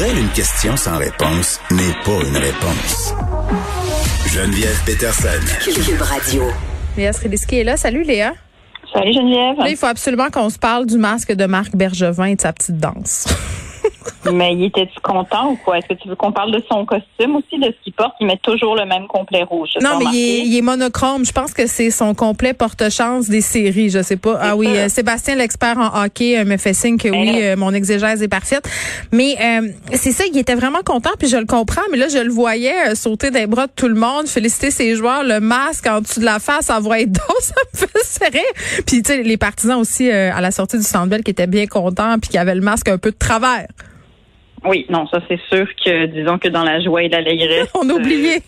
Pour 0.00 0.08
elle, 0.08 0.18
une 0.18 0.30
question 0.30 0.78
sans 0.78 0.96
réponse 0.96 1.60
n'est 1.70 1.92
pas 2.06 2.26
une 2.26 2.36
réponse. 2.38 3.12
Geneviève 4.28 4.82
Peterson. 4.86 5.28
Cube 5.62 6.00
Radio. 6.00 6.44
Léa 6.96 7.12
Srediski 7.12 7.56
est 7.56 7.64
là. 7.64 7.76
Salut 7.76 8.02
Léa. 8.02 8.32
Salut 8.94 9.12
Geneviève. 9.12 9.58
Là, 9.58 9.68
il 9.68 9.76
faut 9.76 9.84
absolument 9.84 10.30
qu'on 10.30 10.48
se 10.48 10.58
parle 10.58 10.86
du 10.86 10.96
masque 10.96 11.32
de 11.32 11.44
Marc 11.44 11.76
Bergevin 11.76 12.24
et 12.24 12.36
de 12.36 12.40
sa 12.40 12.54
petite 12.54 12.78
danse. 12.78 13.26
Mais 14.32 14.54
il 14.54 14.64
était-tu 14.64 15.00
content 15.00 15.50
ou 15.50 15.56
quoi? 15.56 15.78
Est-ce 15.78 15.88
que 15.88 15.94
tu 15.94 16.08
veux 16.08 16.14
qu'on 16.14 16.32
parle 16.32 16.52
de 16.52 16.62
son 16.70 16.84
costume 16.84 17.36
aussi, 17.36 17.58
de 17.58 17.66
ce 17.66 17.84
qu'il 17.84 17.92
porte? 17.92 18.14
Il 18.20 18.26
met 18.26 18.38
toujours 18.42 18.76
le 18.76 18.84
même 18.84 19.06
complet 19.06 19.42
rouge. 19.42 19.70
Non, 19.80 19.98
mais 19.98 20.04
il 20.12 20.16
est, 20.16 20.46
il 20.46 20.56
est, 20.56 20.62
monochrome. 20.62 21.24
Je 21.24 21.32
pense 21.32 21.52
que 21.52 21.66
c'est 21.66 21.90
son 21.90 22.14
complet 22.14 22.52
porte-chance 22.52 23.28
des 23.28 23.40
séries. 23.40 23.90
Je 23.90 24.02
sais 24.02 24.16
pas. 24.16 24.38
Ah 24.40 24.56
oui, 24.56 24.68
euh, 24.68 24.88
Sébastien, 24.88 25.36
l'expert 25.36 25.78
en 25.78 26.04
hockey, 26.04 26.38
euh, 26.38 26.44
me 26.44 26.56
fait 26.56 26.74
signe 26.74 26.98
que 26.98 27.08
oui, 27.08 27.42
euh, 27.42 27.56
mon 27.56 27.72
exégèse 27.72 28.22
est 28.22 28.28
parfaite. 28.28 28.68
Mais 29.12 29.36
c'est 29.92 30.12
ça, 30.12 30.24
il 30.30 30.36
était 30.38 30.54
vraiment 30.54 30.82
content, 30.84 31.10
puis 31.18 31.28
je 31.28 31.36
le 31.36 31.46
comprends. 31.46 31.82
Mais 31.90 31.96
là, 31.96 32.08
je 32.08 32.18
le 32.18 32.30
voyais 32.30 32.94
sauter 32.94 33.30
des 33.30 33.46
bras 33.46 33.66
de 33.66 33.72
tout 33.74 33.88
le 33.88 33.94
monde, 33.94 34.26
féliciter 34.26 34.70
ses 34.70 34.94
joueurs, 34.94 35.24
le 35.24 35.40
masque 35.40 35.86
en 35.86 36.00
dessous 36.00 36.20
de 36.20 36.24
la 36.24 36.38
face, 36.38 36.70
envoyer 36.70 37.06
dos, 37.06 37.20
ça 37.40 37.54
me 37.72 37.78
fait 37.78 38.04
serrer. 38.04 38.82
Puis, 38.86 39.02
tu 39.02 39.12
sais, 39.12 39.22
les 39.22 39.36
partisans 39.36 39.78
aussi 39.78 40.10
à 40.10 40.40
la 40.40 40.50
sortie 40.50 40.76
du 40.76 40.84
Centre 40.84 41.16
qui 41.18 41.30
étaient 41.30 41.46
bien 41.46 41.66
contents, 41.66 42.18
puis 42.18 42.30
qui 42.30 42.38
avaient 42.38 42.54
le 42.54 42.60
masque 42.60 42.88
un 42.88 42.98
peu 42.98 43.10
de 43.10 43.16
travers. 43.16 43.66
Oui, 44.64 44.86
non, 44.88 45.06
ça 45.06 45.20
c'est 45.28 45.40
sûr 45.50 45.66
que 45.84 46.06
disons 46.06 46.38
que 46.38 46.48
dans 46.48 46.64
la 46.64 46.80
joie 46.80 47.02
et 47.02 47.08
l'allégresse. 47.08 47.70
On 47.74 47.88
a 47.88 47.94
oublié. 47.94 48.42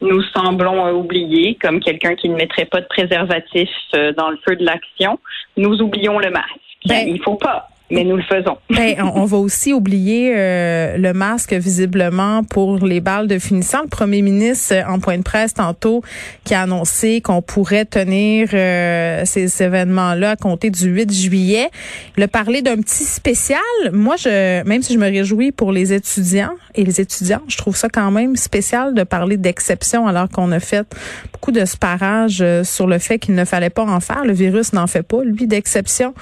nous 0.00 0.22
semblons 0.34 0.90
oublier, 0.92 1.56
comme 1.60 1.80
quelqu'un 1.80 2.14
qui 2.14 2.28
ne 2.28 2.36
mettrait 2.36 2.66
pas 2.66 2.80
de 2.80 2.86
préservatif 2.86 3.68
dans 4.16 4.30
le 4.30 4.38
feu 4.46 4.56
de 4.56 4.64
l'action, 4.64 5.18
nous 5.56 5.80
oublions 5.80 6.18
le 6.18 6.30
masque. 6.30 6.46
Ben, 6.86 7.08
il 7.08 7.20
faut 7.22 7.34
pas 7.34 7.68
mais 7.90 8.04
nous 8.04 8.16
le 8.16 8.22
faisons. 8.22 8.56
Ben, 8.78 8.96
on, 9.14 9.24
va 9.24 9.38
aussi 9.38 9.72
oublier 9.72 10.34
euh, 10.36 10.98
le 10.98 11.12
masque 11.12 11.52
visiblement 11.52 12.44
pour 12.44 12.84
les 12.84 13.00
balles 13.00 13.26
de 13.26 13.38
finissant. 13.38 13.82
Le 13.82 13.88
premier 13.88 14.22
ministre 14.22 14.74
en 14.86 15.00
point 15.00 15.18
de 15.18 15.22
presse 15.22 15.54
tantôt 15.54 16.02
qui 16.44 16.54
a 16.54 16.62
annoncé 16.62 17.20
qu'on 17.20 17.42
pourrait 17.42 17.86
tenir 17.86 18.50
euh, 18.52 19.22
ces 19.24 19.62
événements-là 19.62 20.32
à 20.32 20.36
compter 20.36 20.70
du 20.70 20.86
8 20.86 21.12
juillet. 21.12 21.70
Il 22.16 22.22
a 22.22 22.28
parlé 22.28 22.62
d'un 22.62 22.76
petit 22.76 23.04
spécial. 23.04 23.58
Moi, 23.92 24.14
je, 24.16 24.62
même 24.62 24.82
si 24.82 24.92
je 24.92 24.98
me 24.98 25.06
réjouis 25.06 25.50
pour 25.50 25.72
les 25.72 25.92
étudiants 25.92 26.54
et 26.76 26.84
les 26.84 27.00
étudiants, 27.00 27.42
je 27.48 27.56
trouve 27.56 27.74
ça 27.74 27.88
quand 27.88 28.10
même 28.12 28.36
spécial 28.36 28.94
de 28.94 29.02
parler 29.02 29.38
d'exception 29.38 30.06
alors 30.06 30.28
qu'on 30.28 30.52
a 30.52 30.60
fait 30.60 30.86
beaucoup 31.32 31.52
de 31.52 31.64
sparage 31.64 32.38
euh, 32.42 32.62
sur 32.62 32.86
le 32.86 32.98
fait 32.98 33.18
qu'il 33.18 33.34
ne 33.34 33.44
fallait 33.44 33.70
pas 33.70 33.84
en 33.84 33.98
faire. 33.98 34.24
Le 34.24 34.34
virus 34.34 34.72
n'en 34.72 34.86
fait 34.86 35.02
pas, 35.02 35.24
lui, 35.24 35.48
d'exception. 35.48 36.14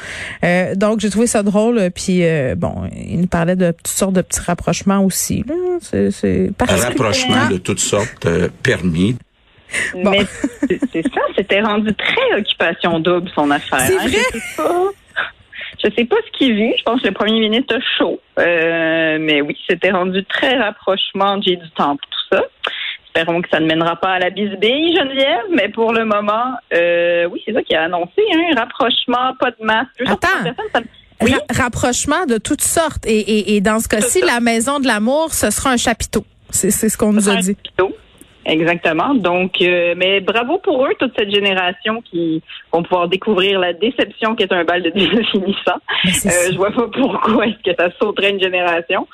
donc, 0.77 1.01
j'ai 1.01 1.11
trouvé 1.11 1.27
ça 1.27 1.43
drôle 1.43 1.56
puis 1.95 2.25
euh, 2.25 2.55
bon, 2.57 2.89
il 2.95 3.21
nous 3.21 3.27
parlait 3.27 3.57
de 3.57 3.73
toutes 3.73 3.87
sortes 3.87 4.13
de 4.13 4.23
petits 4.23 4.41
rapprochements 4.41 5.05
aussi. 5.05 5.45
C'est, 5.81 6.51
Un 6.61 6.77
rapprochement 6.77 7.49
de 7.51 7.59
toutes 7.59 7.81
sortes 7.81 8.27
euh, 8.27 8.49
permis. 8.63 9.17
Mais 9.95 10.21
c'est 10.93 11.03
ça, 11.03 11.21
c'était 11.37 11.61
rendu 11.61 11.93
très 11.95 12.39
occupation 12.39 13.01
double 13.01 13.31
son 13.35 13.51
affaire. 13.51 13.81
C'est 13.81 13.97
hein. 13.97 14.07
vrai? 14.07 14.19
Je 14.33 14.39
sais 14.39 14.57
pas. 14.57 14.91
Je 15.83 15.91
sais 15.95 16.05
pas 16.05 16.17
ce 16.27 16.39
qu'il 16.39 16.55
vit. 16.55 16.73
Je 16.79 16.83
pense 16.85 17.03
que 17.03 17.09
le 17.09 17.13
premier 17.13 17.41
ministre 17.41 17.77
a 17.77 17.81
chaud. 17.99 18.21
Euh, 18.39 19.19
mais 19.21 19.41
oui, 19.41 19.57
c'était 19.69 19.91
rendu 19.91 20.25
très 20.25 20.57
rapprochement 20.57 21.41
J'ai 21.43 21.57
du 21.57 21.71
Temple, 21.71 22.05
tout 22.11 22.37
ça. 22.37 22.45
Espérons 23.07 23.43
que 23.43 23.49
ça 23.51 23.61
ne 23.61 23.67
mènera 23.67 23.97
pas 23.97 24.13
à 24.13 24.19
la 24.19 24.31
bisbille, 24.31 24.97
Geneviève, 24.97 25.45
mais 25.51 25.69
pour 25.69 25.93
le 25.93 26.05
moment, 26.05 26.55
oui, 26.73 27.43
c'est 27.45 27.53
ça 27.53 27.63
qu'il 27.63 27.77
a 27.77 27.85
annoncé, 27.85 28.23
un 28.33 28.39
hein, 28.39 28.55
rapprochement, 28.57 29.35
pas 29.39 29.51
de 29.51 29.65
masque. 29.65 30.03
Attends. 30.07 30.83
Oui. 31.33 31.55
rapprochement 31.55 32.27
de 32.27 32.39
toutes 32.39 32.63
sortes. 32.63 33.05
Et, 33.07 33.19
et, 33.19 33.57
et 33.57 33.61
dans 33.61 33.81
ce 33.81 33.89
cas-ci, 33.89 34.21
la 34.21 34.41
maison 34.41 34.81
de 34.81 34.87
l'amour, 34.87 35.33
ce 35.35 35.51
sera 35.51 35.71
un 35.71 35.77
chapiteau. 35.77 36.25
C'est 36.51 36.71
ce 36.71 36.97
qu'on 36.97 37.13
nous 37.13 37.29
a 37.29 37.37
dit. 37.37 37.57
Chapiteau. 37.65 37.95
Exactement. 38.47 39.13
Donc, 39.15 39.61
euh, 39.61 39.95
mais 39.97 40.21
bravo 40.21 40.59
pour 40.59 40.87
eux, 40.87 40.95
toute 41.01 41.13
cette 41.19 41.35
génération 41.35 42.01
qui 42.01 42.41
vont 42.73 42.85
pouvoir 42.85 43.09
découvrir 43.09 43.59
la 43.59 43.73
déception 43.73 44.37
qu'est 44.37 44.53
un 44.53 44.63
bal 44.63 44.83
de 44.83 44.91
finissant. 44.91 45.81
Euh, 46.27 46.51
je 46.53 46.57
vois 46.57 46.71
pas 46.71 46.89
pourquoi 46.93 47.47
est-ce 47.47 47.71
que 47.71 47.77
ça 47.77 47.89
sauterait 48.01 48.31
une 48.31 48.41
génération. 48.41 49.09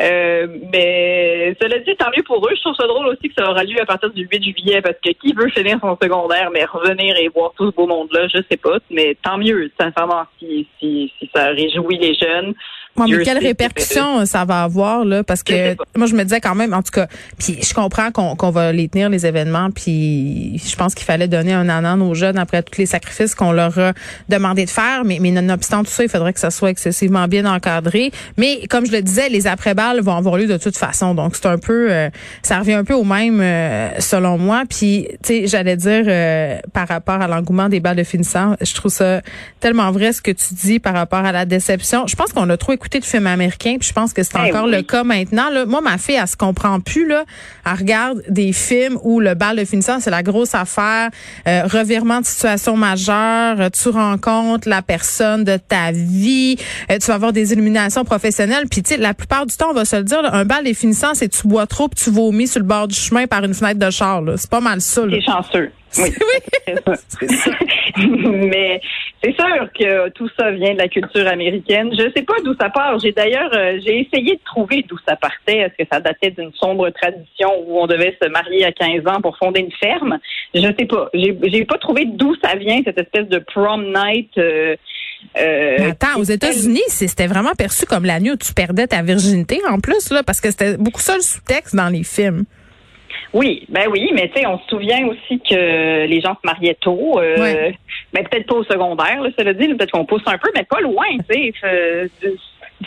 Euh, 0.00 0.46
mais 0.72 1.56
cela 1.60 1.78
dit, 1.78 1.94
tant 1.96 2.10
mieux 2.16 2.22
pour 2.22 2.44
eux. 2.46 2.52
Je 2.56 2.60
trouve 2.60 2.74
ça 2.74 2.86
drôle 2.86 3.06
aussi 3.08 3.28
que 3.28 3.34
ça 3.36 3.48
aura 3.48 3.62
lieu 3.64 3.80
à 3.80 3.86
partir 3.86 4.10
du 4.10 4.26
8 4.30 4.42
juillet 4.42 4.82
parce 4.82 4.96
que 5.04 5.10
qui 5.12 5.32
veut 5.32 5.48
finir 5.50 5.78
son 5.80 5.96
secondaire 6.00 6.50
mais 6.52 6.64
revenir 6.64 7.16
et 7.16 7.28
voir 7.28 7.52
tout 7.56 7.70
ce 7.70 7.74
beau 7.74 7.86
monde-là, 7.86 8.26
je 8.28 8.38
sais 8.50 8.56
pas. 8.56 8.78
Mais 8.90 9.16
tant 9.22 9.38
mieux, 9.38 9.70
sincèrement, 9.78 10.24
si, 10.38 10.66
si, 10.78 11.12
si 11.18 11.30
ça 11.34 11.46
réjouit 11.48 11.98
les 11.98 12.14
jeunes. 12.14 12.54
Moi, 12.96 13.06
mais 13.08 13.24
quelle 13.24 13.38
répercussion 13.38 14.26
ça 14.26 14.44
va 14.44 14.64
avoir 14.64 15.04
là 15.04 15.24
Parce 15.24 15.42
que 15.42 15.74
moi, 15.96 16.06
je 16.06 16.14
me 16.14 16.24
disais 16.24 16.40
quand 16.40 16.54
même, 16.54 16.74
en 16.74 16.82
tout 16.82 16.90
cas, 16.92 17.06
puis 17.38 17.58
je 17.62 17.72
comprends 17.72 18.10
qu'on 18.10 18.50
va 18.50 18.72
les 18.72 18.88
tenir 18.88 19.08
les 19.08 19.24
événements, 19.24 19.70
puis 19.70 20.58
je 20.58 20.76
pense 20.76 20.94
qu'il 20.94 21.06
fallait 21.06 21.28
donner 21.28 21.54
un 21.54 21.68
an 21.84 22.00
aux 22.00 22.14
jeunes 22.14 22.38
après 22.38 22.62
tous 22.62 22.78
les 22.78 22.86
sacrifices 22.86 23.34
qu'on 23.34 23.52
leur 23.52 23.78
a 23.78 23.92
demandé 24.28 24.66
de 24.66 24.70
faire. 24.70 25.04
Mais, 25.04 25.18
mais 25.20 25.30
nonobstant 25.30 25.84
tout 25.84 25.90
ça, 25.90 26.02
il 26.02 26.10
faudrait 26.10 26.32
que 26.34 26.40
ça 26.40 26.50
soit 26.50 26.70
excessivement 26.70 27.28
bien 27.28 27.46
encadré. 27.46 28.12
Mais 28.36 28.66
comme 28.68 28.84
je 28.84 28.92
le 28.92 29.02
disais, 29.02 29.28
les 29.28 29.46
après-balles 29.46 30.00
vont 30.00 30.16
avoir 30.16 30.36
lieu 30.36 30.46
de 30.46 30.58
toute 30.58 30.76
façon. 30.76 31.14
Donc 31.14 31.36
c'est 31.36 31.46
un 31.46 31.58
peu, 31.58 31.90
euh, 31.90 32.10
ça 32.42 32.58
revient 32.58 32.74
un 32.74 32.84
peu 32.84 32.94
au 32.94 33.04
même 33.04 33.40
euh, 33.40 33.88
selon 34.00 34.36
moi. 34.36 34.64
Puis 34.68 35.08
tu 35.22 35.28
sais, 35.28 35.46
j'allais 35.46 35.76
dire 35.76 36.04
euh, 36.06 36.58
par 36.72 36.88
rapport 36.88 37.20
à 37.22 37.28
l'engouement 37.28 37.68
des 37.68 37.80
balles 37.80 37.96
de 37.96 38.04
finissant, 38.04 38.56
je 38.60 38.74
trouve 38.74 38.92
ça 38.92 39.22
tellement 39.60 39.90
vrai 39.92 40.12
ce 40.12 40.20
que 40.20 40.30
tu 40.30 40.54
dis 40.54 40.78
par 40.78 40.92
rapport 40.92 41.24
à 41.24 41.32
la 41.32 41.46
déception. 41.46 42.06
Je 42.06 42.16
pense 42.16 42.32
qu'on 42.32 42.48
a 42.50 42.56
trop 42.56 42.72
écouté 42.82 42.98
de 42.98 43.04
films 43.04 43.28
américains, 43.28 43.76
puis 43.78 43.88
je 43.88 43.92
pense 43.92 44.12
que 44.12 44.24
c'est 44.24 44.32
eh 44.34 44.50
encore 44.50 44.66
le 44.66 44.82
cas 44.82 45.04
maintenant. 45.04 45.50
Là. 45.50 45.66
Moi, 45.66 45.80
ma 45.80 45.98
fille, 45.98 46.16
elle 46.20 46.26
se 46.26 46.36
comprend 46.36 46.80
plus. 46.80 47.06
Là. 47.06 47.24
Elle 47.64 47.78
regarde 47.78 48.22
des 48.28 48.52
films 48.52 48.98
où 49.04 49.20
le 49.20 49.34
bal 49.34 49.56
de 49.56 49.64
finissant, 49.64 50.00
c'est 50.00 50.10
la 50.10 50.24
grosse 50.24 50.54
affaire, 50.54 51.10
euh, 51.46 51.62
revirement 51.64 52.20
de 52.20 52.26
situation 52.26 52.76
majeure, 52.76 53.60
euh, 53.60 53.68
tu 53.70 53.88
rencontres 53.88 54.68
la 54.68 54.82
personne 54.82 55.44
de 55.44 55.56
ta 55.56 55.92
vie, 55.92 56.56
euh, 56.90 56.98
tu 56.98 57.06
vas 57.06 57.14
avoir 57.14 57.32
des 57.32 57.52
illuminations 57.52 58.04
professionnelles. 58.04 58.64
Puis, 58.68 58.82
tu 58.82 58.94
sais, 58.94 58.96
la 58.96 59.14
plupart 59.14 59.46
du 59.46 59.56
temps, 59.56 59.70
on 59.70 59.74
va 59.74 59.84
se 59.84 59.96
le 59.96 60.02
dire, 60.02 60.20
un 60.32 60.44
bal 60.44 60.64
de 60.64 60.72
finissant, 60.72 61.14
c'est 61.14 61.28
tu 61.28 61.46
bois 61.46 61.68
trop, 61.68 61.88
puis 61.88 62.02
tu 62.02 62.10
vomis 62.10 62.48
sur 62.48 62.60
le 62.60 62.66
bord 62.66 62.88
du 62.88 62.96
chemin 62.96 63.28
par 63.28 63.44
une 63.44 63.54
fenêtre 63.54 63.78
de 63.78 63.90
char. 63.90 64.22
C'est 64.36 64.50
pas 64.50 64.60
mal 64.60 64.80
ça. 64.80 65.02
C'est 65.08 65.22
chanceux. 65.22 65.70
Oui. 65.98 66.10
Mais 67.96 68.80
c'est 69.22 69.34
sûr 69.34 69.68
que 69.78 70.08
tout 70.10 70.28
ça 70.38 70.50
vient 70.50 70.72
de 70.72 70.78
la 70.78 70.88
culture 70.88 71.26
américaine. 71.26 71.90
Je 71.92 72.10
sais 72.16 72.22
pas 72.22 72.34
d'où 72.44 72.54
ça 72.60 72.70
part. 72.70 72.98
J'ai 72.98 73.12
d'ailleurs 73.12 73.50
euh, 73.54 73.78
j'ai 73.84 74.00
essayé 74.00 74.36
de 74.36 74.40
trouver 74.44 74.84
d'où 74.88 74.96
ça 75.06 75.16
partait. 75.16 75.58
Est-ce 75.58 75.82
que 75.82 75.88
ça 75.90 76.00
datait 76.00 76.30
d'une 76.30 76.52
sombre 76.54 76.88
tradition 76.90 77.50
où 77.66 77.78
on 77.78 77.86
devait 77.86 78.16
se 78.20 78.28
marier 78.28 78.64
à 78.64 78.72
15 78.72 79.06
ans 79.06 79.20
pour 79.20 79.36
fonder 79.36 79.60
une 79.60 79.72
ferme? 79.72 80.18
Je 80.54 80.60
sais 80.60 80.86
pas. 80.86 81.08
J'ai 81.14 81.36
j'ai 81.42 81.64
pas 81.64 81.78
trouvé 81.78 82.04
d'où 82.06 82.34
ça 82.42 82.56
vient 82.56 82.80
cette 82.84 82.98
espèce 82.98 83.28
de 83.28 83.38
prom 83.38 83.92
night. 83.92 84.30
Euh, 84.38 84.76
euh, 85.38 85.90
attends, 85.90 86.18
aux 86.18 86.24
États-Unis, 86.24 86.82
c'était 86.88 87.26
vraiment 87.26 87.54
perçu 87.56 87.86
comme 87.86 88.04
la 88.04 88.18
nuit 88.18 88.32
où 88.32 88.36
tu 88.36 88.52
perdais 88.52 88.86
ta 88.86 89.02
virginité 89.02 89.60
en 89.68 89.78
plus 89.78 90.10
là, 90.10 90.22
parce 90.22 90.40
que 90.40 90.50
c'était 90.50 90.76
beaucoup 90.76 91.00
ça 91.00 91.14
le 91.14 91.22
sous-texte 91.22 91.76
dans 91.76 91.88
les 91.88 92.02
films. 92.02 92.44
Oui, 93.32 93.64
ben 93.68 93.88
oui, 93.90 94.10
mais 94.14 94.28
tu 94.28 94.40
sais, 94.40 94.46
on 94.46 94.58
se 94.58 94.68
souvient 94.68 95.06
aussi 95.06 95.40
que 95.40 96.06
les 96.06 96.20
gens 96.20 96.34
se 96.34 96.46
mariaient 96.46 96.76
tôt. 96.80 97.18
Euh, 97.18 97.70
ben 98.12 98.24
peut-être 98.24 98.46
pas 98.46 98.56
au 98.56 98.64
secondaire, 98.64 99.22
là, 99.22 99.30
cela 99.38 99.54
dit, 99.54 99.68
peut-être 99.68 99.92
qu'on 99.92 100.04
pousse 100.04 100.22
un 100.26 100.38
peu, 100.38 100.50
mais 100.54 100.64
pas 100.64 100.80
loin, 100.80 101.06
tu 101.30 101.52
sais. 101.62 102.10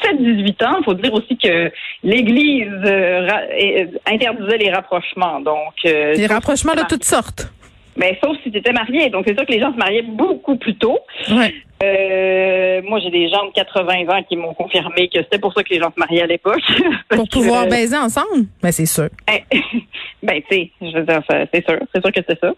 17-18 0.04 0.66
ans, 0.66 0.76
il 0.80 0.84
faut 0.84 0.94
dire 0.94 1.14
aussi 1.14 1.38
que 1.38 1.72
l'Église 2.04 2.68
euh, 2.86 3.28
euh, 3.28 3.86
interdisait 4.06 4.58
les 4.58 4.72
rapprochements. 4.72 5.40
Donc, 5.40 5.74
euh, 5.86 6.14
les 6.14 6.28
rapprochements 6.28 6.76
de 6.76 6.84
toutes 6.88 7.04
sortes. 7.04 7.52
Mais 7.98 8.20
sauf 8.22 8.36
si 8.44 8.52
tu 8.52 8.58
étais 8.58 8.74
marié. 8.74 9.10
Donc, 9.10 9.24
c'est 9.26 9.36
sûr 9.36 9.46
que 9.46 9.52
les 9.52 9.60
gens 9.60 9.72
se 9.72 9.78
mariaient 9.78 10.02
beaucoup 10.02 10.58
plus 10.58 10.76
tôt. 10.76 11.00
Ouais. 11.32 11.54
Euh, 11.84 12.82
moi, 12.84 13.00
j'ai 13.00 13.10
des 13.10 13.30
gens 13.30 13.46
de 13.46 13.52
80 13.54 14.08
ans 14.10 14.24
qui 14.24 14.36
m'ont 14.36 14.54
confirmé 14.54 15.08
que 15.08 15.20
c'était 15.20 15.40
pour 15.40 15.54
ça 15.54 15.64
que 15.64 15.74
les 15.74 15.80
gens 15.80 15.92
se 15.94 16.00
mariaient 16.00 16.24
à 16.24 16.28
l'époque. 16.28 16.62
pour 17.10 17.28
pouvoir 17.30 17.68
baiser 17.68 17.98
ensemble? 17.98 18.48
Ben, 18.62 18.72
c'est 18.72 18.86
sûr. 18.86 19.10
Ben, 20.26 20.42
tu 20.50 20.56
sais, 20.56 20.72
je 20.82 20.98
veux 20.98 21.04
dire, 21.04 21.22
c'est 21.30 21.66
sûr. 21.66 21.80
C'est 21.94 22.02
sûr 22.02 22.12
que 22.12 22.22
c'est 22.28 22.40
ça. 22.40 22.54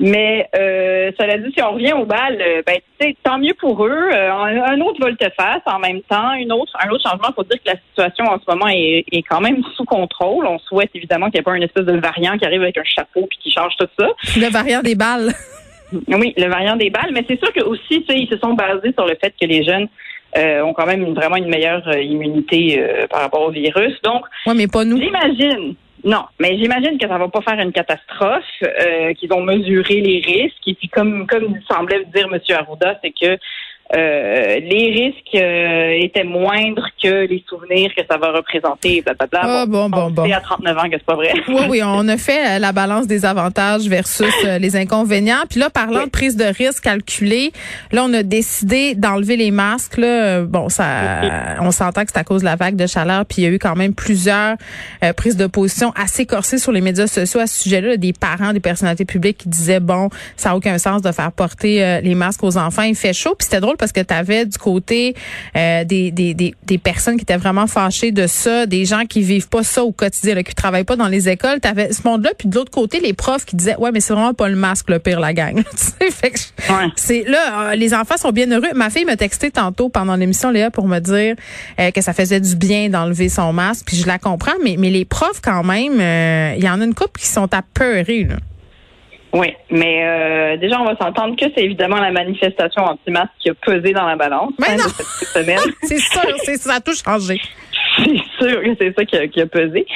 Mais, 0.00 0.48
euh, 0.56 1.10
cela 1.18 1.38
dit, 1.38 1.52
si 1.56 1.62
on 1.62 1.72
revient 1.72 1.92
au 1.92 2.04
bal, 2.04 2.38
euh, 2.40 2.62
ben, 2.66 2.76
tu 2.98 3.06
sais, 3.06 3.16
tant 3.22 3.38
mieux 3.38 3.54
pour 3.58 3.86
eux. 3.86 4.10
Euh, 4.12 4.32
un 4.32 4.80
autre 4.80 5.00
volte-face 5.00 5.62
en 5.66 5.78
même 5.78 6.02
temps. 6.02 6.32
Une 6.34 6.52
autre, 6.52 6.72
un 6.84 6.90
autre 6.90 7.08
changement, 7.08 7.32
faut 7.34 7.44
dire 7.44 7.58
que 7.64 7.70
la 7.70 7.76
situation 7.88 8.24
en 8.24 8.38
ce 8.38 8.44
moment 8.50 8.68
est, 8.68 9.04
est 9.12 9.22
quand 9.22 9.40
même 9.40 9.62
sous 9.76 9.84
contrôle. 9.84 10.46
On 10.46 10.58
souhaite 10.58 10.90
évidemment 10.94 11.26
qu'il 11.26 11.34
n'y 11.34 11.40
ait 11.40 11.44
pas 11.44 11.56
une 11.56 11.62
espèce 11.62 11.86
de 11.86 11.98
variant 11.98 12.36
qui 12.36 12.44
arrive 12.44 12.62
avec 12.62 12.78
un 12.78 12.84
chapeau 12.84 13.26
puis 13.28 13.38
qui 13.42 13.50
change 13.50 13.74
tout 13.78 13.88
ça. 13.98 14.08
Le 14.36 14.50
variant 14.50 14.82
des 14.82 14.94
balles. 14.94 15.32
Oui, 16.08 16.32
le 16.38 16.48
variant 16.48 16.76
des 16.76 16.88
balles, 16.88 17.10
mais 17.12 17.22
c'est 17.28 17.38
sûr 17.38 17.52
que 17.52 17.62
aussi, 17.62 18.02
ils 18.08 18.26
se 18.26 18.38
sont 18.38 18.54
basés 18.54 18.94
sur 18.96 19.06
le 19.06 19.14
fait 19.20 19.34
que 19.38 19.46
les 19.46 19.62
jeunes 19.62 19.88
euh, 20.36 20.62
ont 20.62 20.72
quand 20.72 20.86
même 20.86 21.12
vraiment 21.12 21.36
une 21.36 21.48
meilleure 21.48 21.86
euh, 21.88 22.00
immunité 22.00 22.78
euh, 22.78 23.06
par 23.06 23.20
rapport 23.20 23.42
au 23.42 23.50
virus. 23.50 23.92
Donc, 24.02 24.24
ouais, 24.46 24.54
mais 24.54 24.66
pas 24.66 24.84
nous. 24.84 24.96
J'imagine. 24.96 25.74
Non, 26.04 26.24
mais 26.40 26.58
j'imagine 26.58 26.98
que 26.98 27.06
ça 27.06 27.16
va 27.16 27.28
pas 27.28 27.42
faire 27.42 27.60
une 27.60 27.72
catastrophe, 27.72 28.44
qu'ils 29.16 29.28
vont 29.28 29.42
mesurer 29.42 30.00
les 30.00 30.20
risques. 30.20 30.66
Et 30.66 30.74
puis, 30.74 30.88
comme 30.88 31.26
comme 31.26 31.60
semblait 31.70 32.04
dire 32.06 32.28
M. 32.32 32.40
Arruda, 32.50 32.98
c'est 33.02 33.12
que 33.12 33.38
les 33.92 35.12
risques 35.12 35.34
étaient 35.34 36.24
moindres 36.24 36.88
que 37.02 37.26
les 37.26 37.44
souvenirs 37.48 37.90
que 37.96 38.02
ça 38.08 38.16
va 38.16 38.32
représenter, 38.32 39.02
blablabla. 39.02 39.40
Ah, 39.42 39.66
bon, 39.66 39.88
bon, 39.88 40.10
bon. 40.10 40.24
C'est 40.24 40.32
à 40.32 40.40
39 40.40 40.78
ans 40.78 40.82
que 40.84 40.92
c'est 40.92 41.04
pas 41.04 41.14
vrai. 41.14 41.32
Oui, 41.48 41.62
oui, 41.68 41.82
on 41.84 42.06
a 42.08 42.16
fait 42.16 42.56
euh, 42.56 42.58
la 42.58 42.72
balance 42.72 43.06
des 43.06 43.24
avantages 43.24 43.86
versus 43.88 44.32
euh, 44.44 44.58
les 44.58 44.76
inconvénients. 44.76 45.42
Puis 45.48 45.60
là, 45.60 45.70
parlant 45.70 46.04
de 46.04 46.10
prise 46.10 46.36
de 46.36 46.44
risque 46.44 46.84
calculée, 46.84 47.52
là, 47.90 48.04
on 48.04 48.12
a 48.12 48.22
décidé 48.22 48.94
d'enlever 48.94 49.36
les 49.36 49.50
masques. 49.50 49.98
Là. 49.98 50.42
Bon, 50.42 50.68
ça, 50.68 50.86
on 51.60 51.70
s'entend 51.70 52.04
que 52.04 52.10
c'est 52.12 52.20
à 52.20 52.24
cause 52.24 52.40
de 52.40 52.46
la 52.46 52.56
vague 52.56 52.76
de 52.76 52.86
chaleur. 52.86 53.24
Puis 53.26 53.42
il 53.42 53.44
y 53.44 53.46
a 53.46 53.50
eu 53.50 53.58
quand 53.58 53.76
même 53.76 53.94
plusieurs 53.94 54.56
euh, 55.04 55.12
prises 55.12 55.36
de 55.36 55.46
position 55.46 55.92
assez 55.96 56.26
corsées 56.26 56.58
sur 56.58 56.72
les 56.72 56.80
médias 56.80 57.06
sociaux 57.06 57.40
à 57.40 57.46
ce 57.46 57.62
sujet-là. 57.62 57.96
Des 57.96 58.12
parents, 58.12 58.52
des 58.52 58.60
personnalités 58.60 59.04
publiques 59.04 59.38
qui 59.38 59.48
disaient, 59.48 59.80
bon, 59.80 60.08
ça 60.36 60.50
n'a 60.50 60.56
aucun 60.56 60.78
sens 60.78 61.02
de 61.02 61.12
faire 61.12 61.32
porter 61.32 62.00
les 62.02 62.14
masques 62.14 62.42
aux 62.42 62.56
enfants. 62.56 62.82
Il 62.82 62.94
fait 62.94 63.12
chaud. 63.12 63.34
Puis 63.38 63.46
c'était 63.46 63.60
drôle 63.60 63.76
parce 63.82 63.92
que 63.92 64.00
tu 64.00 64.14
avais 64.14 64.46
du 64.46 64.58
côté 64.58 65.14
des, 65.54 65.84
des, 66.12 66.34
des, 66.34 66.54
des, 66.62 66.78
personnes 66.78 67.16
qui 67.16 67.22
étaient 67.22 67.36
vraiment 67.36 67.66
fâchées 67.66 68.12
de 68.12 68.26
ça, 68.28 68.66
des 68.66 68.84
gens 68.84 69.04
qui 69.06 69.22
vivent 69.22 69.48
pas 69.48 69.64
ça 69.64 69.82
au 69.82 69.90
quotidien, 69.90 70.36
là, 70.36 70.42
qui 70.42 70.54
travaillent 70.54 70.84
pas 70.84 70.96
dans 70.96 71.08
les 71.08 71.28
écoles. 71.28 71.60
Tu 71.60 71.68
avais 71.68 71.92
ce 71.92 72.06
monde-là. 72.06 72.30
Puis 72.38 72.48
de 72.48 72.54
l'autre 72.54 72.70
côté, 72.70 73.00
les 73.00 73.12
profs 73.12 73.44
qui 73.44 73.56
disaient, 73.56 73.76
ouais, 73.76 73.90
mais 73.90 74.00
c'est 74.00 74.12
vraiment 74.12 74.34
pas 74.34 74.48
le 74.48 74.56
masque 74.56 74.90
le 74.92 74.98
pire, 74.98 75.20
la 75.20 75.32
gang. 75.32 75.62
fait 76.10 76.52
c'est 76.96 77.24
là, 77.26 77.70
euh, 77.70 77.74
les 77.74 77.94
enfants 77.94 78.16
sont 78.16 78.30
bien 78.30 78.50
heureux. 78.50 78.72
Ma 78.74 78.90
fille 78.90 79.04
m'a 79.04 79.16
texté 79.16 79.50
tantôt 79.50 79.88
pendant 79.88 80.16
l'émission, 80.16 80.50
Léa, 80.50 80.70
pour 80.70 80.88
me 80.88 80.98
dire 80.98 81.34
euh, 81.80 81.90
que 81.90 82.00
ça 82.00 82.12
faisait 82.12 82.40
du 82.40 82.56
bien 82.56 82.88
d'enlever 82.88 83.28
son 83.28 83.52
masque. 83.52 83.86
Puis 83.86 83.96
je 83.96 84.06
la 84.06 84.18
comprends, 84.18 84.52
mais, 84.62 84.76
mais 84.78 84.90
les 84.90 85.04
profs, 85.04 85.40
quand 85.42 85.64
même, 85.64 86.00
euh, 86.00 86.54
il 86.56 86.64
y 86.64 86.68
en 86.68 86.80
a 86.80 86.84
une 86.84 86.94
couple 86.94 87.20
qui 87.20 87.26
sont 87.26 87.52
apeurés, 87.52 88.24
là. 88.24 88.36
Oui, 89.32 89.48
mais 89.70 90.58
déjà, 90.58 90.80
on 90.80 90.84
va 90.84 90.96
s'entendre 90.96 91.36
que 91.36 91.46
c'est 91.54 91.64
évidemment 91.64 91.96
la 91.96 92.12
manifestation 92.12 92.84
anti-masque 92.84 93.30
qui 93.40 93.50
a 93.50 93.54
pesé 93.54 93.92
dans 93.92 94.06
la 94.06 94.16
balance. 94.16 94.52
Mais 94.60 94.70
hein, 94.70 94.76
non! 94.76 95.72
c'est 95.82 95.98
sûr, 95.98 96.58
ça 96.58 96.74
a 96.74 96.80
tout 96.80 96.94
changé. 96.94 97.40
C'est 98.04 98.46
sûr 98.48 98.62
que 98.62 98.74
c'est 98.80 98.94
ça 98.96 99.04
qui 99.04 99.16
a, 99.16 99.26
qui 99.28 99.40
a, 99.40 99.46
pesé. 99.46 99.86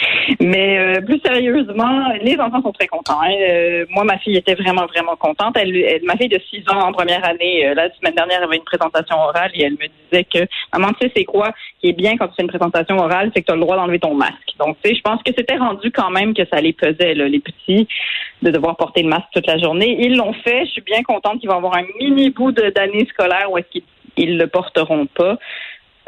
Mais 0.41 0.79
euh, 0.79 1.01
plus 1.01 1.21
sérieusement, 1.25 2.13
les 2.23 2.39
enfants 2.39 2.63
sont 2.63 2.73
très 2.73 2.87
contents. 2.87 3.21
Hein. 3.23 3.33
Euh, 3.33 3.87
moi, 3.91 4.05
ma 4.05 4.19
fille 4.19 4.37
était 4.37 4.55
vraiment, 4.55 4.87
vraiment 4.87 5.17
contente. 5.17 5.57
Elle, 5.57 6.01
ma 6.05 6.17
fille 6.17 6.29
de 6.29 6.41
6 6.51 6.63
ans 6.71 6.81
en 6.81 6.93
première 6.93 7.25
année, 7.25 7.67
euh, 7.67 7.75
la 7.75 7.93
semaine 7.95 8.15
dernière, 8.15 8.39
elle 8.39 8.45
avait 8.45 8.57
une 8.57 8.65
présentation 8.65 9.17
orale 9.17 9.51
et 9.55 9.65
elle 9.65 9.73
me 9.73 9.89
disait 10.11 10.25
que, 10.25 10.47
maman, 10.73 10.93
tu 11.01 11.07
sais, 11.07 11.13
c'est 11.17 11.25
quoi 11.25 11.53
qui 11.81 11.89
est 11.89 11.93
bien 11.93 12.17
quand 12.17 12.29
tu 12.29 12.35
fais 12.37 12.43
une 12.43 12.49
présentation 12.49 12.99
orale, 12.99 13.31
c'est 13.35 13.43
que 13.43 13.47
tu 13.47 13.53
as 13.53 13.57
le 13.57 13.61
droit 13.61 13.77
d'enlever 13.77 13.99
ton 13.99 14.15
masque. 14.15 14.55
Donc, 14.59 14.77
tu 14.83 14.91
sais, 14.91 14.97
je 14.97 15.03
pense 15.03 15.23
que 15.23 15.33
c'était 15.37 15.57
rendu 15.57 15.91
quand 15.91 16.11
même 16.11 16.35
que 16.35 16.45
ça 16.47 16.61
les 16.61 16.73
pesait, 16.73 17.15
là, 17.15 17.29
les 17.29 17.41
petits, 17.41 17.89
de 18.43 18.51
devoir 18.51 18.77
porter 18.77 19.03
le 19.03 19.09
masque 19.09 19.29
toute 19.33 19.47
la 19.47 19.59
journée. 19.59 19.97
Ils 20.01 20.17
l'ont 20.17 20.33
fait. 20.33 20.65
Je 20.67 20.71
suis 20.71 20.83
bien 20.83 21.03
contente 21.03 21.41
qu'ils 21.41 21.49
vont 21.49 21.57
avoir 21.57 21.77
un 21.77 21.85
mini 22.01 22.31
bout 22.31 22.53
d'année 22.53 23.07
scolaire 23.11 23.51
où 23.51 23.59
est-ce 23.59 23.69
qu'ils 23.71 23.83
ils 24.17 24.39
le 24.39 24.47
porteront 24.47 25.07
pas. 25.07 25.39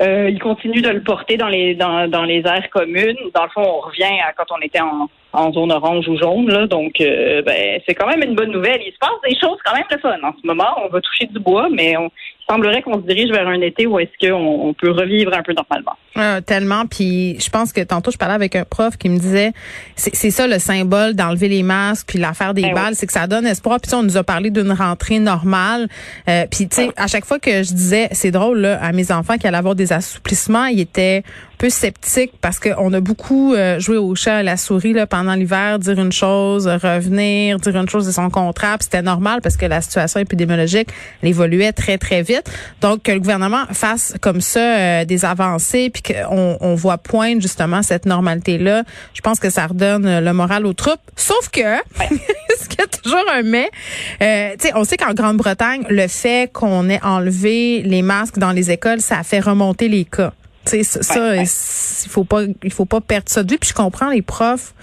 Euh, 0.01 0.31
il 0.31 0.41
continue 0.41 0.81
de 0.81 0.91
le 0.91 1.03
porter 1.03 1.37
dans 1.37 1.49
les 1.49 1.75
dans, 1.75 2.09
dans 2.09 2.25
les 2.25 2.39
aires 2.47 2.71
communes. 2.71 3.17
Dans 3.35 3.45
le 3.45 3.51
fond, 3.51 3.63
on 3.63 3.81
revient 3.81 4.21
à 4.27 4.33
quand 4.33 4.53
on 4.53 4.61
était 4.61 4.81
en, 4.81 5.09
en 5.33 5.53
zone 5.53 5.73
orange 5.73 6.09
ou 6.09 6.17
jaune. 6.17 6.49
Là. 6.49 6.67
Donc, 6.67 7.01
euh, 7.01 7.43
ben, 7.43 7.81
c'est 7.87 7.95
quand 7.95 8.07
même 8.07 8.23
une 8.23 8.35
bonne 8.35 8.51
nouvelle. 8.51 8.81
Il 8.85 8.93
se 8.93 8.99
passe 8.99 9.11
des 9.29 9.39
choses 9.39 9.59
quand 9.65 9.75
même 9.75 9.85
le 9.91 9.99
fun. 9.99 10.17
En 10.23 10.33
ce 10.41 10.47
moment, 10.47 10.69
on 10.85 10.89
va 10.89 11.01
toucher 11.01 11.27
du 11.27 11.39
bois, 11.39 11.69
mais 11.71 11.97
on, 11.97 12.11
semblerait 12.49 12.83
qu'on 12.83 12.95
se 12.95 13.07
dirige 13.07 13.31
vers 13.31 13.47
un 13.47 13.61
été 13.61 13.87
où 13.87 13.99
est-ce 13.99 14.27
qu'on 14.27 14.69
on 14.69 14.73
peut 14.73 14.91
revivre 14.91 15.35
un 15.35 15.43
peu 15.43 15.53
normalement. 15.53 15.93
Euh, 16.17 16.41
tellement. 16.41 16.87
Puis 16.87 17.39
je 17.41 17.51
pense 17.51 17.73
que 17.73 17.83
tantôt, 17.83 18.11
je 18.11 18.17
parlais 18.17 18.35
avec 18.35 18.57
un 18.57 18.65
prof 18.65 18.97
qui 18.97 19.09
me 19.09 19.19
disait, 19.19 19.53
c'est 19.97 20.31
ça 20.31 20.47
le 20.47 20.59
symbole 20.59 21.15
d'enlever 21.15 21.49
les 21.49 21.63
masques 21.63 22.09
puis 22.09 22.19
l'affaire 22.19 22.55
des 22.55 22.63
ben 22.63 22.75
balles, 22.75 22.95
c'est 22.95 23.07
que 23.07 23.13
ça 23.13 23.27
donne 23.27 23.47
espoir. 23.47 23.79
Puis 23.81 23.95
on 23.95 24.03
nous 24.03 24.17
a 24.17 24.25
parlé 24.25 24.51
d'une 24.51 24.73
rentrée 24.73 25.19
normale. 25.19 25.89
Euh, 26.29 26.47
puis 26.51 26.69
tu 26.69 26.77
sais, 26.77 26.91
à 26.97 27.07
chaque 27.07 27.25
fois 27.25 27.39
que 27.39 27.63
je 27.63 27.73
disais, 27.73 28.09
c'est 28.13 28.31
drôle 28.31 28.61
là, 28.61 28.79
à 28.83 28.93
mes 28.93 29.13
enfants 29.13 29.37
qu'il 29.37 29.47
allait 29.47 29.59
avoir 29.59 29.75
des 29.75 29.93
assouplissements, 29.93 30.67
ils 30.67 30.81
étaient 30.81 31.23
peu 31.59 31.71
sceptique 31.71 32.33
parce 32.41 32.61
qu'on 32.61 32.93
a 32.93 33.01
beaucoup 33.01 33.53
euh, 33.53 33.81
joué 33.81 33.97
au 33.97 34.15
chat 34.15 34.37
à 34.37 34.43
la 34.43 34.57
souris 34.57 34.93
là, 34.93 35.07
pendant 35.07 35.35
l'hiver, 35.35 35.79
dire 35.79 35.99
une 35.99 36.13
chose, 36.13 36.67
revenir, 36.67 37.59
dire 37.59 37.77
une 37.77 37.89
chose 37.89 38.07
de 38.07 38.13
son 38.13 38.31
contrat. 38.31 38.77
C'était 38.81 39.03
normal 39.03 39.41
parce 39.43 39.57
que 39.57 39.67
la 39.67 39.81
situation 39.81 40.21
épidémiologique 40.21 40.89
elle 41.23 41.31
évoluait 41.31 41.73
très, 41.73 41.99
très 41.99 42.23
vite. 42.23 42.51
Donc, 42.81 43.03
que 43.03 43.13
le 43.13 43.19
gouvernement 43.19 43.65
fasse 43.73 44.15
comme 44.21 44.41
ça 44.41 44.61
euh, 44.61 45.05
des 45.05 45.25
avancées 45.25 45.91
puis 45.91 46.03
qu'on 46.03 46.57
on 46.61 46.75
voit 46.75 46.99
poindre 46.99 47.43
justement 47.43 47.83
cette 47.83 48.07
normalité-là, 48.07 48.85
je 49.13 49.21
pense 49.21 49.41
que 49.41 49.51
ça 49.51 49.67
redonne 49.67 50.21
le 50.21 50.33
moral 50.33 50.65
aux 50.65 50.75
troupes. 50.75 51.01
Sauf 51.17 51.49
que, 51.51 51.61
ce 52.61 52.69
qu'il 52.69 52.79
y 52.79 52.83
a 52.83 52.87
toujours 52.87 53.25
un 53.35 53.43
mais, 53.43 53.71
euh, 54.23 54.55
on 54.75 54.85
sait 54.85 54.97
qu'en 54.97 55.15
Grande-Bretagne, 55.15 55.85
le 55.89 56.07
fait 56.07 56.53
qu'on 56.53 56.89
ait 56.89 57.03
enlevé 57.03 57.83
les 57.83 58.03
masques 58.03 58.39
dans 58.39 58.53
les 58.53 58.71
écoles, 58.71 59.01
ça 59.01 59.19
a 59.19 59.23
fait 59.23 59.41
remonter 59.41 59.89
les 59.89 60.05
cas 60.05 60.33
ça, 60.69 61.37
il 61.37 62.11
faut 62.11 62.25
pas, 62.25 62.43
il 62.63 62.73
faut 62.73 62.85
pas 62.85 63.01
perdre 63.01 63.29
ça 63.29 63.43
de 63.43 63.51
vue. 63.51 63.59
Puis 63.59 63.71
je 63.71 63.75
comprends 63.75 64.11
les 64.11 64.23
profs 64.23 64.75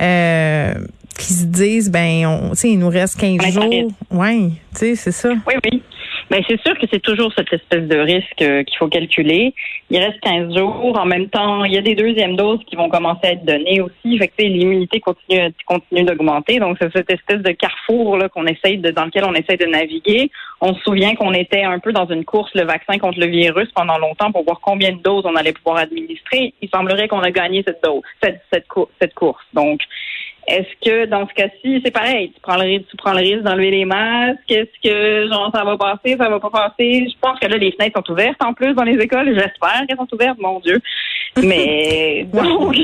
euh, 0.00 0.74
qui 1.18 1.32
se 1.32 1.44
disent, 1.46 1.90
ben, 1.90 2.26
on, 2.26 2.52
il 2.64 2.78
nous 2.78 2.88
reste 2.88 3.20
15 3.20 3.52
jours. 3.52 3.92
Oui, 4.10 4.52
c'est 4.72 4.96
ça. 4.96 5.30
Oui, 5.46 5.54
oui. 5.64 5.82
Ben, 6.30 6.42
c'est 6.48 6.58
sûr 6.62 6.78
que 6.78 6.86
c'est 6.90 7.02
toujours 7.02 7.30
cette 7.36 7.52
espèce 7.52 7.86
de 7.86 7.98
risque 7.98 8.40
euh, 8.40 8.64
qu'il 8.64 8.78
faut 8.78 8.88
calculer. 8.88 9.52
Il 9.90 9.98
reste 9.98 10.18
15 10.20 10.56
jours. 10.56 10.98
En 10.98 11.04
même 11.04 11.28
temps, 11.28 11.64
il 11.64 11.74
y 11.74 11.76
a 11.76 11.82
des 11.82 11.94
deuxièmes 11.94 12.36
doses 12.36 12.60
qui 12.66 12.74
vont 12.74 12.88
commencer 12.88 13.20
à 13.24 13.32
être 13.32 13.44
données 13.44 13.82
aussi. 13.82 14.16
Fait 14.16 14.28
que 14.28 14.42
l'immunité 14.42 15.00
continue, 15.00 15.52
continue 15.66 16.04
d'augmenter. 16.04 16.58
Donc, 16.58 16.78
c'est 16.80 16.90
cette 16.90 17.10
espèce 17.10 17.42
de 17.42 17.50
carrefour 17.50 18.16
là 18.16 18.30
qu'on 18.30 18.46
essaye 18.46 18.78
de, 18.78 18.90
dans 18.90 19.04
lequel 19.04 19.24
on 19.24 19.34
essaye 19.34 19.58
de 19.58 19.66
naviguer. 19.66 20.30
On 20.64 20.74
se 20.74 20.80
souvient 20.82 21.16
qu'on 21.16 21.34
était 21.34 21.64
un 21.64 21.80
peu 21.80 21.92
dans 21.92 22.06
une 22.06 22.24
course, 22.24 22.54
le 22.54 22.62
vaccin 22.62 22.96
contre 22.96 23.18
le 23.18 23.26
virus, 23.26 23.68
pendant 23.74 23.98
longtemps 23.98 24.30
pour 24.30 24.44
voir 24.44 24.60
combien 24.60 24.92
de 24.92 25.02
doses 25.02 25.26
on 25.26 25.34
allait 25.34 25.52
pouvoir 25.52 25.78
administrer. 25.78 26.54
Il 26.62 26.68
semblerait 26.68 27.08
qu'on 27.08 27.18
a 27.18 27.32
gagné 27.32 27.64
cette 27.66 27.82
dose, 27.82 28.02
cette, 28.22 28.42
cette, 28.52 28.66
cette 29.00 29.12
course. 29.14 29.44
Donc, 29.54 29.80
est-ce 30.46 30.68
que 30.84 31.06
dans 31.06 31.26
ce 31.28 31.34
cas-ci, 31.34 31.80
c'est 31.84 31.90
pareil, 31.90 32.32
tu 32.34 32.40
prends 32.40 32.56
le 32.56 32.64
risque, 32.64 32.86
tu 32.90 32.96
prends 32.96 33.12
le 33.12 33.18
risque 33.18 33.42
d'enlever 33.42 33.70
les 33.70 33.84
masques, 33.84 34.50
est-ce 34.50 34.88
que 34.88 35.28
genre 35.28 35.50
ça 35.54 35.64
va 35.64 35.76
passer, 35.76 36.16
ça 36.16 36.28
va 36.28 36.40
pas 36.40 36.50
passer? 36.50 37.06
Je 37.08 37.18
pense 37.20 37.38
que 37.38 37.46
là, 37.46 37.56
les 37.56 37.72
fenêtres 37.72 38.00
sont 38.04 38.12
ouvertes 38.12 38.42
en 38.44 38.52
plus 38.52 38.74
dans 38.74 38.84
les 38.84 38.98
écoles, 38.98 39.26
j'espère 39.34 39.82
qu'elles 39.86 39.96
sont 39.96 40.12
ouvertes, 40.12 40.38
mon 40.38 40.60
Dieu. 40.60 40.80
Mais 41.42 42.26
donc 42.32 42.76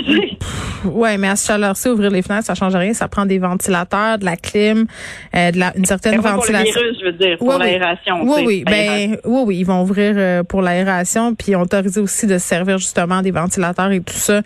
Ouais, 0.84 1.19
mais 1.19 1.28
à 1.28 1.37
ce 1.37 1.46
chaleur-ci, 1.46 1.88
ouvrir 1.88 2.10
les 2.10 2.22
fenêtres, 2.22 2.46
ça 2.46 2.55
change 2.55 2.75
rien. 2.76 2.93
Ça 2.93 3.08
prend 3.08 3.26
des 3.26 3.38
ventilateurs, 3.38 4.19
de 4.19 4.25
la 4.25 4.37
clim, 4.37 4.87
euh, 5.34 5.50
de 5.50 5.58
la, 5.58 5.76
une 5.76 5.84
certaine 5.84 6.20
ventilation. 6.20 6.72
Pour 6.72 6.82
le 6.82 6.90
virus, 6.90 7.00
je 7.00 7.04
veux 7.06 7.12
dire, 7.12 7.38
pour 7.38 7.58
l'aération. 7.58 8.22
Oui, 8.22 8.43
oui, 8.46 8.64
ben, 8.64 9.16
oui, 9.25 9.43
oui, 9.46 9.58
ils 9.58 9.64
vont 9.66 9.82
ouvrir 9.82 10.14
euh, 10.16 10.43
pour 10.44 10.62
l'aération, 10.62 11.34
puis 11.34 11.54
autoriser 11.54 12.00
aussi 12.00 12.26
de 12.26 12.38
servir 12.38 12.78
justement 12.78 13.22
des 13.22 13.31
ventilateurs 13.31 13.90
et 13.90 14.00
tout 14.00 14.14
ça 14.14 14.42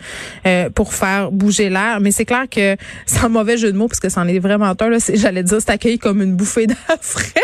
euh, 0.47 0.69
pour 0.69 0.93
faire 0.93 1.31
bouger 1.31 1.69
l'air. 1.69 1.99
Mais 2.01 2.11
c'est 2.11 2.25
clair 2.25 2.45
que 2.49 2.75
c'est 3.05 3.23
un 3.23 3.29
mauvais 3.29 3.57
jeu 3.57 3.71
de 3.71 3.77
mots 3.77 3.87
parce 3.87 3.99
que 3.99 4.09
c'en 4.09 4.27
est 4.27 4.39
vraiment 4.39 4.65
un. 4.65 4.89
Là, 4.89 4.97
j'allais 5.13 5.43
dire, 5.43 5.57
c'est 5.59 5.71
accueilli 5.71 5.99
comme 5.99 6.21
une 6.21 6.35
bouffée 6.35 6.67
d'air 6.67 6.77
frais. 7.01 7.41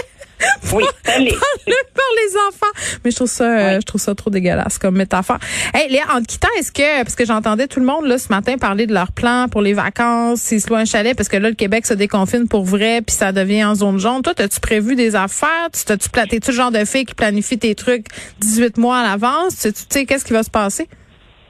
Oui, 0.73 0.83
par, 1.03 1.19
les, 1.19 1.31
par 1.31 2.05
les 2.15 2.37
enfants. 2.47 2.99
Mais 3.03 3.11
je 3.11 3.15
trouve 3.15 3.29
ça, 3.29 3.43
euh, 3.43 3.79
je 3.81 3.85
trouve 3.85 3.99
ça 3.99 4.15
trop 4.15 4.29
dégueulasse 4.29 4.77
comme 4.77 4.95
métaphore. 4.95 5.39
Hey, 5.73 5.89
Léa, 5.89 6.03
en 6.13 6.21
te 6.21 6.27
quittant, 6.27 6.47
est-ce 6.57 6.71
que, 6.71 7.03
parce 7.03 7.15
que 7.15 7.25
j'entendais 7.25 7.67
tout 7.67 7.79
le 7.79 7.85
monde, 7.85 8.05
là, 8.05 8.17
ce 8.17 8.29
matin 8.29 8.57
parler 8.57 8.87
de 8.87 8.93
leur 8.93 9.11
plan 9.11 9.47
pour 9.49 9.61
les 9.61 9.73
vacances, 9.73 10.41
s'ils 10.41 10.61
se 10.61 10.69
louent 10.69 10.75
un 10.75 10.85
chalet, 10.85 11.15
parce 11.15 11.27
que 11.29 11.37
là, 11.37 11.49
le 11.49 11.55
Québec 11.55 11.85
se 11.85 11.93
déconfine 11.93 12.47
pour 12.47 12.63
vrai, 12.63 13.01
puis 13.01 13.15
ça 13.15 13.31
devient 13.31 13.65
en 13.65 13.75
zone 13.75 13.99
jaune. 13.99 14.21
Toi, 14.21 14.33
as-tu 14.37 14.59
prévu 14.59 14.95
des 14.95 15.15
affaires? 15.15 15.69
Tu 15.73 15.83
t'as-tu 15.83 16.09
t'es-tu 16.09 16.51
le 16.51 16.55
genre 16.55 16.71
de 16.71 16.85
fille 16.85 17.05
qui 17.05 17.15
planifie 17.15 17.57
tes 17.57 17.75
trucs 17.75 18.07
18 18.39 18.77
mois 18.77 18.99
à 18.99 19.03
l'avance? 19.03 19.57
Tu 19.57 19.71
sais, 19.89 20.05
qu'est-ce 20.05 20.25
qui 20.25 20.33
va 20.33 20.43
se 20.43 20.49
passer? 20.49 20.87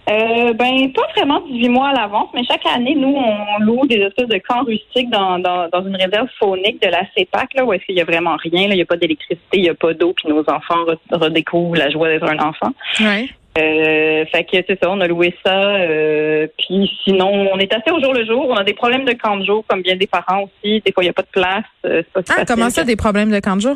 Euh, 0.10 0.54
ben, 0.54 0.92
pas 0.94 1.08
vraiment 1.16 1.42
18 1.42 1.70
mois 1.70 1.89
à 1.89 1.94
l'avance, 1.94 2.30
mais 2.34 2.44
chaque 2.46 2.66
année, 2.66 2.96
nous, 2.96 3.16
on 3.16 3.63
loue 3.63 3.86
des 3.86 3.98
espèces 3.98 4.28
de 4.28 4.39
camps 4.39 4.63
rustiques 4.63 5.10
dans, 5.12 5.38
dans, 5.38 5.70
dans 5.70 5.86
une 5.86 5.96
réserve 5.96 6.28
faunique 6.39 6.82
de 6.82 6.88
la 6.88 7.01
CEPAC, 7.16 7.54
là, 7.54 7.66
où 7.66 7.74
est-ce 7.74 7.86
qu'il 7.86 7.96
y 7.96 8.01
a 8.01 8.06
vraiment 8.06 8.36
rien, 8.38 8.68
là, 8.68 8.74
il 8.74 8.78
n'y 8.78 8.82
a 8.82 8.86
pas 8.86 8.98
d'électricité, 8.98 9.58
il 9.58 9.62
n'y 9.62 9.70
a 9.70 9.75
pas 9.75 9.94
d'eau, 9.94 10.13
puis 10.13 10.28
nos 10.30 10.42
enfants 10.42 10.86
redécouvrent 11.12 11.75
la 11.75 11.92
joie 11.92 12.08
d'être 12.10 12.28
un 12.28 12.39
enfant. 12.39 12.74
Ouais. 13.00 13.30
Euh, 13.58 14.25
fait 14.32 14.44
que 14.44 14.63
c'est 14.68 14.80
ça, 14.82 14.89
on 14.89 15.01
a 15.01 15.08
loué 15.08 15.36
ça. 15.46 15.54
Euh, 15.54 16.48
puis 16.58 16.89
sinon, 17.04 17.30
on 17.51 17.58
est 17.60 17.74
assez 17.74 17.92
au 17.92 18.01
jour 18.01 18.13
le 18.13 18.25
jour. 18.25 18.48
On 18.48 18.56
a 18.56 18.63
des 18.63 18.74
problèmes 18.74 19.06
de 19.06 19.13
camp 19.13 19.38
de 19.38 19.46
jour, 19.46 19.63
comme 19.68 19.82
bien 19.82 19.96
des 19.96 20.08
parents 20.08 20.44
aussi. 20.44 20.82
Des 20.86 20.92
fois, 20.92 21.04
il 21.04 21.08
n'y 21.08 21.10
a 21.10 21.13
pas 21.13 21.24
de 21.24 21.28
place. 21.32 21.66
Euh, 21.86 22.04
pas 22.13 22.22
ah, 22.30 22.46
comment 22.48 22.70
ça, 22.70 22.84
des 22.84 22.96
problèmes 22.96 23.32
de 23.32 23.39
camp 23.39 23.56
de 23.56 23.62
jour? 23.62 23.75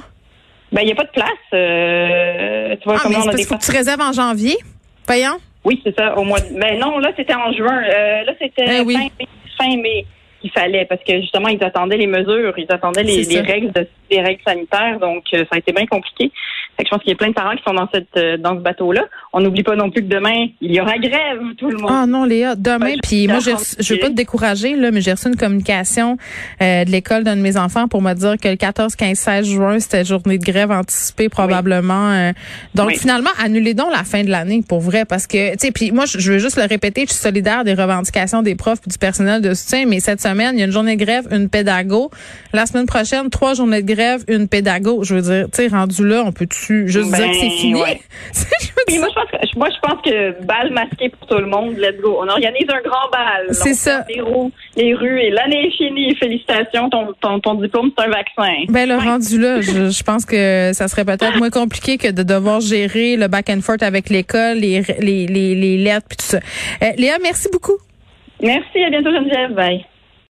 Ben, 0.71 0.81
il 0.81 0.85
n'y 0.85 0.91
a 0.91 0.95
pas 0.95 1.03
de 1.03 1.09
place. 1.09 2.79
Tu 2.79 2.85
vois, 2.85 2.97
ah, 2.97 3.01
comment 3.03 3.19
on 3.25 3.29
a 3.29 3.33
des... 3.33 3.43
faut 3.43 3.57
que 3.57 3.63
tu 3.63 3.71
réserves 3.71 4.01
en 4.01 4.13
janvier. 4.13 4.55
Voyons. 5.07 5.37
Oui, 5.63 5.81
c'est 5.83 5.97
ça, 5.97 6.17
au 6.17 6.23
mois 6.23 6.39
de... 6.39 6.59
Ben 6.59 6.79
non, 6.79 6.99
là, 6.99 7.11
c'était 7.15 7.35
en 7.35 7.51
juin. 7.53 7.81
Euh, 7.83 8.23
là, 8.23 8.33
c'était 8.39 8.65
eh 8.65 8.83
fin, 8.83 8.83
mai, 8.83 9.11
fin 9.57 9.77
mai 9.77 10.05
qu'il 10.41 10.51
fallait, 10.51 10.85
parce 10.85 11.01
que 11.03 11.21
justement, 11.21 11.47
ils 11.47 11.63
attendaient 11.63 11.97
les 11.97 12.07
mesures, 12.07 12.53
ils 12.57 12.69
attendaient 12.69 13.03
les, 13.03 13.39
règles 13.39 13.71
de, 13.71 13.87
les 14.11 14.21
règles 14.21 14.41
sanitaires. 14.45 14.99
Donc, 14.99 15.23
ça 15.31 15.45
a 15.51 15.57
été 15.57 15.71
bien 15.71 15.85
compliqué. 15.85 16.31
Fait 16.77 16.83
que 16.83 16.89
je 16.89 16.95
pense 16.95 17.01
qu'il 17.01 17.11
y 17.11 17.13
a 17.13 17.17
plein 17.17 17.29
de 17.29 17.33
parents 17.33 17.55
qui 17.55 17.63
sont 17.63 17.73
dans 17.73 17.87
cette 17.93 18.41
dans 18.41 18.55
ce 18.55 18.61
bateau-là. 18.61 19.03
On 19.31 19.41
n'oublie 19.41 19.63
pas 19.63 19.75
non 19.75 19.89
plus 19.89 20.01
que 20.01 20.07
demain, 20.07 20.47
il 20.61 20.73
y 20.73 20.81
aura 20.81 20.97
grève, 20.97 21.39
tout 21.57 21.69
le 21.69 21.77
monde. 21.77 21.91
Ah 21.91 22.05
non, 22.05 22.23
Léa, 22.23 22.55
demain, 22.55 22.95
puis 23.01 23.27
moi, 23.27 23.39
je 23.39 23.93
veux 23.93 23.99
pas 23.99 24.09
te 24.09 24.13
décourager, 24.13 24.75
là, 24.75 24.91
mais 24.91 25.01
j'ai 25.01 25.11
reçu 25.11 25.27
une 25.27 25.35
communication 25.35 26.17
de 26.59 26.89
l'école 26.89 27.23
d'un 27.23 27.35
de 27.35 27.41
mes 27.41 27.57
enfants 27.57 27.87
pour 27.87 28.01
me 28.01 28.13
dire 28.13 28.35
que 28.41 28.47
le 28.47 28.55
14, 28.55 28.95
15, 28.95 29.17
16 29.17 29.47
juin, 29.47 29.79
c'était 29.79 30.05
journée 30.05 30.37
de 30.37 30.43
grève 30.43 30.71
anticipée 30.71 31.29
probablement. 31.29 32.31
donc, 32.75 32.91
finalement, 32.91 33.31
annulez 33.43 33.73
donc 33.73 33.91
la 33.91 34.03
fin 34.03 34.23
de 34.23 34.29
l'année, 34.29 34.63
pour 34.67 34.79
vrai, 34.79 35.05
parce 35.05 35.27
que, 35.27 35.53
tu 35.53 35.59
sais, 35.59 35.71
puis 35.71 35.91
moi, 35.91 36.05
je 36.05 36.31
veux 36.31 36.39
juste 36.39 36.57
le 36.57 36.67
répéter, 36.67 37.05
je 37.07 37.13
suis 37.13 37.21
solidaire 37.21 37.63
des 37.63 37.73
revendications 37.73 38.41
des 38.41 38.55
profs 38.55 38.79
et 38.85 38.89
du 38.89 38.97
personnel 38.97 39.41
de 39.41 39.53
soutien, 39.53 39.85
mais 39.85 39.99
cette 39.99 40.21
semaine, 40.21 40.55
il 40.55 40.59
y 40.59 40.61
a 40.63 40.65
une 40.65 40.71
journée 40.71 40.95
de 40.95 41.03
grève, 41.03 41.27
une 41.31 41.49
pédago. 41.49 42.11
La 42.53 42.65
semaine 42.65 42.85
prochaine, 42.85 43.29
trois 43.29 43.53
journées 43.53 43.81
de 43.81 43.93
grève, 43.93 44.23
une 44.27 44.47
pédago. 44.47 45.03
Je 45.03 45.15
veux 45.15 45.21
dire, 45.21 45.45
tu 45.51 45.57
sais, 45.57 45.67
rendu 45.67 46.07
là, 46.07 46.23
on 46.25 46.31
juste 46.67 47.11
dire 47.13 47.29
que 47.29 47.33
c'est 47.35 47.41
ben, 47.41 47.51
fini? 47.51 47.73
moi, 48.99 49.07
je 49.09 49.13
pense 49.13 49.29
que, 49.31 49.57
moi, 49.57 49.69
je 49.69 49.87
pense 49.87 50.01
que 50.03 50.45
bal 50.45 50.71
masqué 50.71 51.09
pour 51.09 51.27
tout 51.27 51.37
le 51.37 51.47
monde, 51.47 51.77
let's 51.77 51.99
go. 52.01 52.19
On 52.21 52.27
organise 52.27 52.67
un 52.69 52.81
grand 52.81 53.09
bal. 53.11 53.47
C'est 53.51 53.73
ça. 53.73 54.05
Les, 54.09 54.21
roues, 54.21 54.51
les 54.75 54.93
rues, 54.93 55.19
et 55.19 55.29
l'année 55.29 55.67
est 55.67 55.77
finie. 55.77 56.15
Félicitations, 56.15 56.89
ton, 56.89 57.13
ton, 57.21 57.39
ton 57.39 57.55
diplôme, 57.55 57.91
c'est 57.97 58.05
un 58.05 58.09
vaccin. 58.09 58.63
Ben, 58.69 58.87
le 58.87 58.95
rendu 58.95 59.39
là, 59.39 59.61
je, 59.61 59.89
je, 59.89 60.03
pense 60.03 60.25
que 60.25 60.71
ça 60.73 60.87
serait 60.87 61.05
peut-être 61.05 61.37
moins 61.37 61.49
compliqué 61.49 61.97
que 61.97 62.11
de 62.11 62.23
devoir 62.23 62.61
gérer 62.61 63.15
le 63.15 63.27
back 63.27 63.49
and 63.49 63.61
forth 63.61 63.83
avec 63.83 64.09
l'école, 64.09 64.57
les, 64.57 64.81
les, 64.99 65.27
les, 65.27 65.55
les 65.55 65.77
lettres, 65.77 66.07
puis 66.09 66.17
tout 66.17 66.25
ça. 66.25 66.39
Euh, 66.81 66.91
Léa, 66.97 67.17
merci 67.21 67.47
beaucoup. 67.51 67.77
Merci, 68.41 68.83
à 68.83 68.89
bientôt 68.89 69.11
Geneviève. 69.11 69.53
Bye. 69.53 69.85